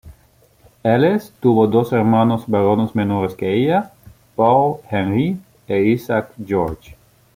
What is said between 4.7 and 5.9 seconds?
Henri e